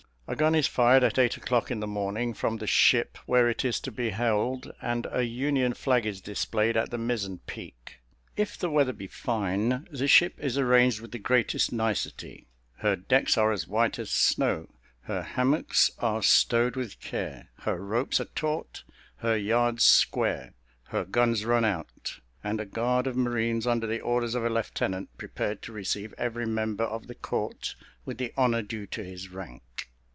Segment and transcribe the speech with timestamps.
[0.27, 3.65] A gun is fired at eight o'clock in the morning from the ship where it
[3.65, 7.99] is to be held, and a union flag is displayed at the mizen peak.
[8.37, 13.37] If the weather be fine, the ship is arranged with the greatest nicety; her decks
[13.37, 14.69] are as white as snow
[15.01, 18.83] her hammocks are stowed with care her ropes are taut
[19.17, 24.33] her yards square her guns run out and a guard of marines, under the orders
[24.33, 27.75] of a lieutenant, prepared to receive every member of the court
[28.05, 29.61] with the honour due to his rank.